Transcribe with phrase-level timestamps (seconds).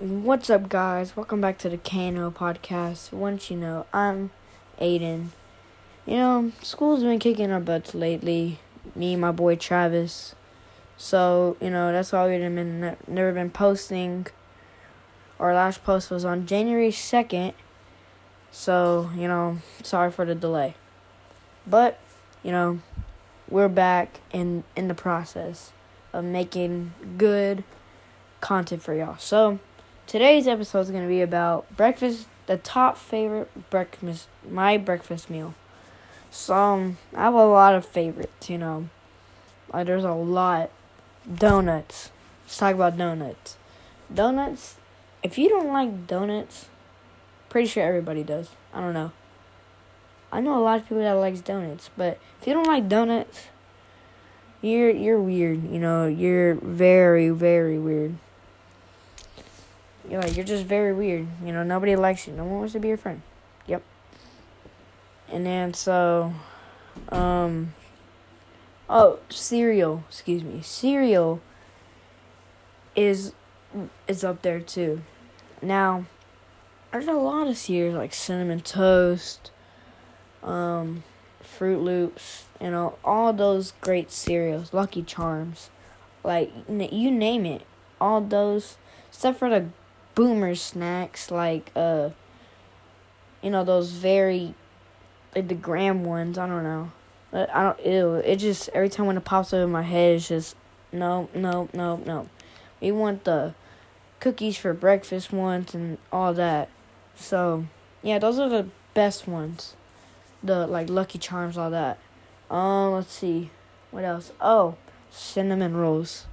[0.00, 1.16] What's up, guys?
[1.16, 3.12] Welcome back to the Kano podcast.
[3.12, 4.30] Once you know, I'm
[4.80, 5.30] Aiden.
[6.06, 8.60] You know, school's been kicking our butts lately.
[8.94, 10.36] Me and my boy Travis.
[10.96, 14.28] So you know that's why we've been never been posting.
[15.40, 17.54] Our last post was on January second.
[18.52, 20.76] So you know, sorry for the delay.
[21.66, 21.98] But
[22.44, 22.78] you know,
[23.50, 25.72] we're back in in the process
[26.12, 27.64] of making good
[28.40, 29.18] content for y'all.
[29.18, 29.58] So
[30.08, 35.54] today's episode is gonna be about breakfast, the top favorite breakfast, my breakfast meal.
[36.30, 38.88] So um, I have a lot of favorites, you know.
[39.72, 40.70] Like there's a lot.
[41.32, 42.10] Donuts.
[42.44, 43.58] Let's talk about donuts.
[44.12, 44.76] Donuts.
[45.22, 46.68] If you don't like donuts,
[47.50, 48.48] pretty sure everybody does.
[48.72, 49.12] I don't know.
[50.32, 53.48] I know a lot of people that likes donuts, but if you don't like donuts,
[54.62, 55.70] you're you're weird.
[55.70, 58.14] You know, you're very very weird.
[60.10, 61.26] You're like you're just very weird.
[61.44, 62.32] You know, nobody likes you.
[62.32, 63.22] No one wants to be your friend.
[63.66, 63.82] Yep.
[65.30, 66.32] And then so,
[67.10, 67.74] um,
[68.88, 70.04] oh cereal.
[70.08, 71.40] Excuse me, cereal.
[72.96, 73.32] Is
[74.06, 75.02] is up there too.
[75.60, 76.06] Now,
[76.92, 79.50] there's a lot of cereals like cinnamon toast,
[80.42, 81.04] um,
[81.42, 85.70] Froot Loops, you know, all those great cereals, Lucky Charms,
[86.24, 87.62] like you name it,
[88.00, 88.76] all those,
[89.08, 89.66] except for the
[90.18, 92.10] boomer snacks like uh,
[93.40, 94.52] you know those very,
[95.36, 96.36] like the gram ones.
[96.36, 96.90] I don't know,
[97.32, 97.86] I don't.
[97.86, 100.56] Ew, it just every time when it pops up in my head, it's just
[100.90, 102.28] no, no, no, no.
[102.80, 103.54] We want the
[104.18, 106.68] cookies for breakfast ones and all that.
[107.14, 107.66] So
[108.02, 109.76] yeah, those are the best ones
[110.42, 111.98] the like Lucky Charms, all that.
[112.50, 113.50] Um, let's see,
[113.92, 114.32] what else?
[114.40, 114.76] Oh,
[115.10, 116.26] cinnamon rolls.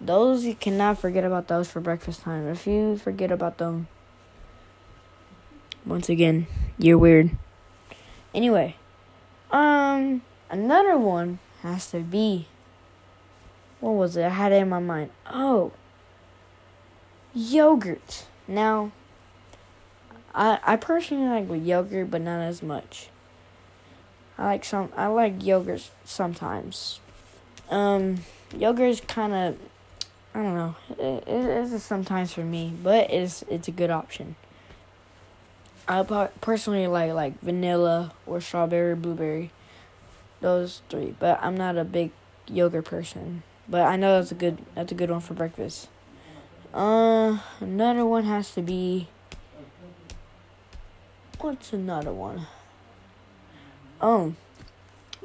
[0.00, 2.46] Those you cannot forget about those for breakfast time.
[2.48, 3.88] If you forget about them,
[5.86, 6.46] once again,
[6.78, 7.30] you're weird.
[8.34, 8.76] Anyway,
[9.50, 12.48] um, another one has to be.
[13.80, 14.24] What was it?
[14.24, 15.10] I had it in my mind.
[15.30, 15.72] Oh,
[17.34, 18.26] yogurt.
[18.48, 18.92] Now,
[20.34, 23.08] I I personally like yogurt, but not as much.
[24.36, 24.90] I like some.
[24.96, 27.00] I like yogurt sometimes.
[27.70, 28.24] Um,
[28.56, 29.58] yogurt is kind of.
[30.34, 30.74] I don't know.
[30.98, 34.34] It, it is sometimes for me, but it's it's a good option.
[35.86, 36.02] I
[36.40, 39.52] personally like like vanilla or strawberry, blueberry,
[40.40, 41.14] those three.
[41.18, 42.10] But I'm not a big
[42.48, 43.44] yogurt person.
[43.68, 45.88] But I know that's a good that's a good one for breakfast.
[46.72, 49.08] Uh, another one has to be.
[51.38, 52.46] What's another one?
[54.00, 54.34] Oh,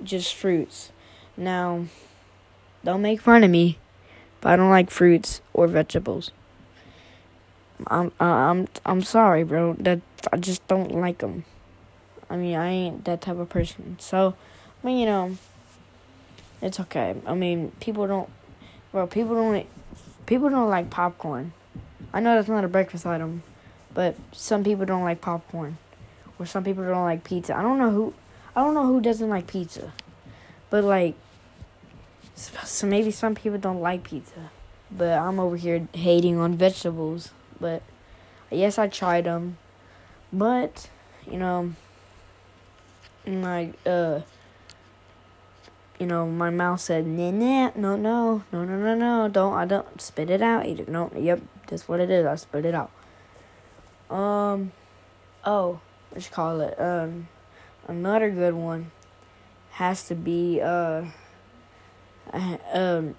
[0.03, 0.91] just fruits.
[1.35, 1.85] Now,
[2.83, 3.77] don't make fun of me,
[4.41, 6.31] but I don't like fruits or vegetables.
[7.87, 9.73] I'm uh, I'm I'm sorry, bro.
[9.79, 10.01] That
[10.31, 11.45] I just don't like them.
[12.29, 13.97] I mean, I ain't that type of person.
[13.99, 14.35] So,
[14.83, 15.37] I mean, you know,
[16.61, 17.15] it's okay.
[17.25, 18.29] I mean, people don't.
[18.91, 19.65] Well, people don't.
[20.25, 21.53] People don't like popcorn.
[22.13, 23.43] I know that's not a breakfast item,
[23.93, 25.77] but some people don't like popcorn,
[26.37, 27.55] or some people don't like pizza.
[27.55, 28.13] I don't know who.
[28.55, 29.93] I don't know who doesn't like pizza,
[30.69, 31.15] but like,
[32.39, 34.49] so maybe some people don't like pizza,
[34.89, 37.31] but I'm over here hating on vegetables.
[37.59, 37.83] But
[38.49, 39.57] yes, I tried them,
[40.31, 40.89] but
[41.29, 41.73] you know,
[43.27, 44.21] my uh,
[45.99, 49.65] you know, my mouth said nah nah no no no no no no don't I
[49.65, 52.91] don't spit it out either no yep that's what it is I spit it out.
[54.09, 54.71] Um,
[55.43, 55.81] oh,
[56.15, 57.27] you call it um
[57.87, 58.91] another good one
[59.71, 61.03] has to be uh,
[62.33, 63.15] um,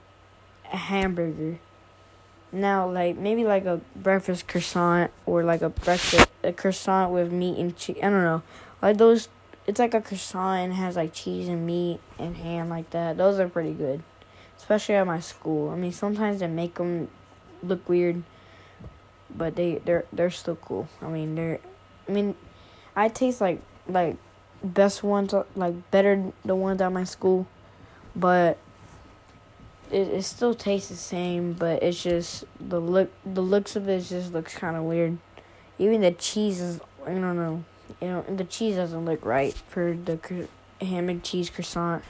[0.73, 1.59] a hamburger.
[2.53, 7.59] Now, like maybe like a breakfast croissant or like a breakfast a croissant with meat
[7.59, 7.99] and cheese.
[7.99, 8.43] I don't know,
[8.83, 9.29] like those.
[9.67, 13.17] It's like a croissant and has like cheese and meat and ham like that.
[13.17, 14.03] Those are pretty good,
[14.59, 15.71] especially at my school.
[15.71, 17.09] I mean, sometimes they make them
[17.63, 18.25] look weird,
[19.35, 20.89] but they they're they're still cool.
[21.01, 21.61] I mean, they're.
[22.09, 22.35] I mean,
[22.97, 24.17] I taste like like
[24.65, 27.47] best ones like better the ones at my school,
[28.17, 28.59] but
[29.91, 31.53] it, it still tastes the same.
[31.53, 35.19] But it's just the look the looks of it just looks kind of weird.
[35.79, 37.65] Even the cheese is I don't know,
[38.01, 40.49] you know the cheese doesn't look right for the
[40.81, 42.05] ham and cheese croissant.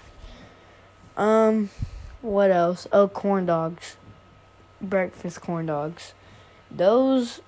[1.17, 1.71] Um,
[2.23, 2.87] what else?
[2.93, 3.97] Oh, corn dogs,
[4.81, 6.15] breakfast corn dogs.
[6.71, 7.41] Those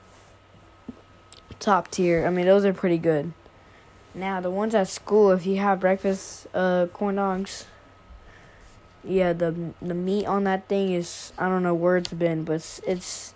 [1.59, 2.27] top tier.
[2.27, 3.33] I mean, those are pretty good.
[4.15, 7.67] Now the ones at school, if you have breakfast uh corn dogs,
[9.05, 12.55] yeah, the the meat on that thing is I don't know where it's been, but
[12.55, 13.35] it's it's,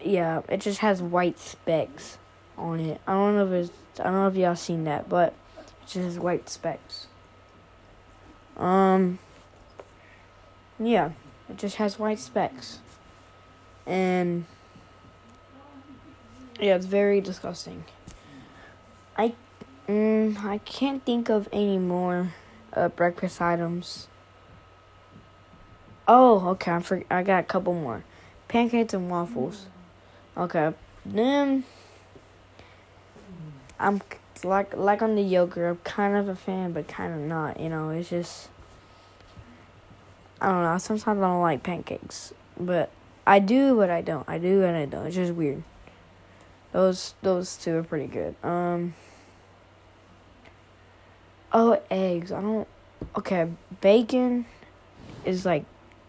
[0.00, 2.18] yeah, it just has white specks
[2.56, 3.00] on it.
[3.06, 6.04] I don't know if it's I don't know if y'all seen that, but it just
[6.04, 7.06] has white specks.
[8.56, 9.18] Um
[10.78, 11.10] yeah,
[11.50, 12.78] it just has white specks.
[13.86, 14.46] And
[16.58, 17.84] yeah, it's very disgusting.
[19.16, 19.34] I
[19.86, 22.32] mm, I can't think of any more
[22.74, 24.08] uh, breakfast items.
[26.08, 26.72] Oh, okay.
[26.72, 28.04] I for, I got a couple more.
[28.48, 29.66] Pancakes and waffles.
[30.36, 30.72] Okay.
[31.04, 31.64] Then
[33.78, 34.00] I'm
[34.44, 35.70] like like on the yogurt.
[35.70, 37.60] I'm kind of a fan, but kind of not.
[37.60, 38.48] You know, it's just
[40.40, 40.78] I don't know.
[40.78, 42.90] Sometimes I don't like pancakes, but
[43.26, 44.28] I do, but I don't.
[44.28, 45.06] I do and I don't.
[45.06, 45.62] It's just weird.
[46.72, 48.34] Those those two are pretty good.
[48.42, 48.94] Um.
[51.52, 52.32] Oh, eggs.
[52.32, 52.66] I don't.
[53.16, 53.50] Okay,
[53.80, 54.46] bacon
[55.24, 55.64] is like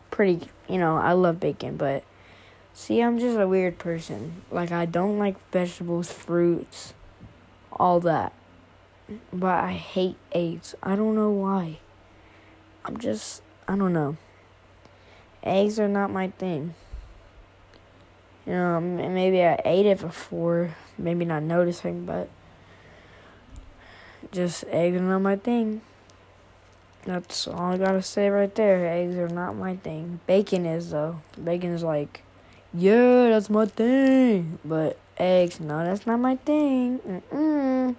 [0.09, 0.47] pretty.
[0.69, 2.03] You know, I love bacon, but
[2.73, 4.43] see, I'm just a weird person.
[4.51, 6.93] Like I don't like vegetables, fruits,
[7.71, 8.31] all that.
[9.33, 10.75] But I hate eggs.
[10.81, 11.79] I don't know why.
[12.85, 13.41] I'm just.
[13.67, 14.17] I don't know.
[15.43, 16.73] Eggs are not my thing.
[18.45, 22.29] You know, maybe I ate it before, maybe not noticing, but
[24.33, 25.81] just eggs are not my thing.
[27.05, 28.87] That's all I gotta say right there.
[28.87, 30.19] Eggs are not my thing.
[30.25, 31.21] Bacon is though.
[31.41, 32.23] Bacon is like,
[32.73, 34.59] yeah, that's my thing.
[34.65, 36.99] But eggs, no, that's not my thing.
[36.99, 37.95] Mm-mm.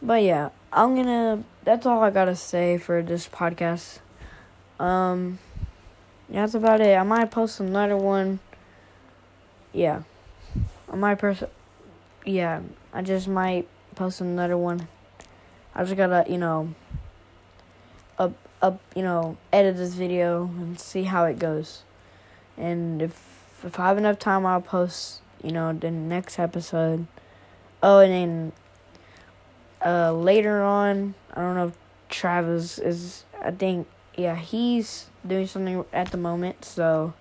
[0.00, 1.42] But yeah, I'm gonna.
[1.64, 3.98] That's all I gotta say for this podcast.
[4.78, 5.38] Um,
[6.28, 6.96] yeah, that's about it.
[6.96, 8.40] I might post another one.
[9.72, 10.02] Yeah,
[10.90, 11.44] I might post.
[12.24, 12.60] Yeah,
[12.92, 14.88] I just might post another one.
[15.74, 16.74] I just gotta, you know,
[18.18, 21.82] up, up, you know, edit this video and see how it goes.
[22.56, 23.28] And if
[23.64, 27.06] if I have enough time, I'll post, you know, the next episode.
[27.82, 28.52] Oh, and then
[29.84, 31.76] uh, later on, I don't know if
[32.08, 33.24] Travis is.
[33.42, 33.86] I think
[34.16, 36.64] yeah, he's doing something at the moment.
[36.64, 37.14] So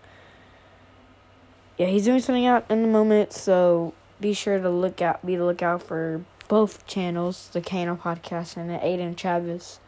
[1.77, 3.33] yeah, he's doing something out in the moment.
[3.33, 8.57] So be sure to look out, be the lookout for both channels, the Kano podcast
[8.57, 9.79] and the Aiden Travis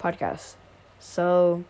[0.00, 0.54] podcast.
[0.98, 1.62] So,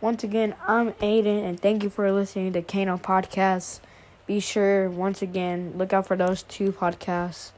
[0.00, 3.80] once again, I'm Aiden, and thank you for listening to Kano podcast.
[4.28, 7.50] Be sure, once again, look out for those two podcasts.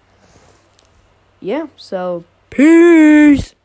[1.38, 3.55] Yeah, so peace.